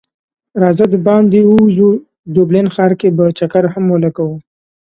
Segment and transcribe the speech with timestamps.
[0.61, 1.89] راځه د باندی وځو
[2.33, 4.29] ډبلین ښار کی به چکر هم ولګو